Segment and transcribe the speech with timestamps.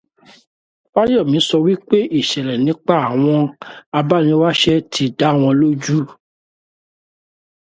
[0.93, 1.57] Fáyẹmí sọ
[1.87, 3.41] pé ìṣẹ̀lẹ̀ nípa àwọn
[3.99, 5.97] abániwáṣẹ́ ti dá wọn lójú.